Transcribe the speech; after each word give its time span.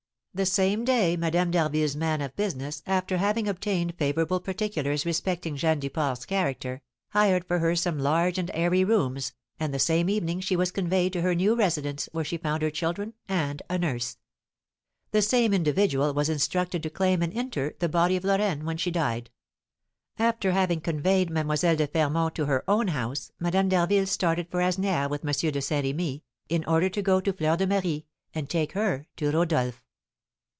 The 0.33 0.45
same 0.45 0.85
day, 0.85 1.17
Madame 1.17 1.51
d'Harville's 1.51 1.97
man 1.97 2.21
of 2.21 2.33
business, 2.37 2.81
after 2.87 3.17
having 3.17 3.49
obtained 3.49 3.95
favourable 3.97 4.39
particulars 4.39 5.05
respecting 5.05 5.57
Jeanne 5.57 5.81
Duport's 5.81 6.23
character, 6.25 6.81
hired 7.09 7.43
for 7.43 7.59
her 7.59 7.75
some 7.75 7.99
large 7.99 8.37
and 8.37 8.49
airy 8.53 8.85
rooms, 8.85 9.33
and 9.59 9.73
the 9.73 9.77
same 9.77 10.07
evening 10.09 10.39
she 10.39 10.55
was 10.55 10.71
conveyed 10.71 11.11
to 11.11 11.21
her 11.21 11.35
new 11.35 11.53
residence, 11.53 12.07
where 12.13 12.23
she 12.23 12.37
found 12.37 12.61
her 12.61 12.69
children 12.71 13.13
and 13.27 13.61
a 13.69 13.77
nurse. 13.77 14.19
The 15.11 15.21
same 15.21 15.53
individual 15.53 16.13
was 16.13 16.29
instructed 16.29 16.81
to 16.83 16.89
claim 16.89 17.21
and 17.21 17.33
inter 17.33 17.73
the 17.79 17.89
body 17.89 18.15
of 18.15 18.23
Lorraine 18.23 18.63
when 18.63 18.77
she 18.77 18.89
died. 18.89 19.31
After 20.17 20.53
having 20.53 20.79
conveyed 20.79 21.29
Mlle. 21.29 21.57
de 21.75 21.87
Fermont 21.87 22.33
to 22.35 22.45
her 22.45 22.63
own 22.69 22.87
house, 22.87 23.33
Madame 23.37 23.67
d'Harville 23.67 24.07
started 24.07 24.47
for 24.49 24.61
Asnières 24.61 25.09
with 25.09 25.25
M. 25.25 25.51
de 25.51 25.61
Saint 25.61 25.83
Remy, 25.85 26.23
in 26.47 26.63
order 26.63 26.87
to 26.87 27.01
go 27.01 27.19
to 27.19 27.33
Fleur 27.33 27.57
de 27.57 27.67
Marie, 27.67 28.05
and 28.33 28.49
take 28.49 28.71
her 28.71 29.07
to 29.17 29.29
Rodolph. 29.29 29.83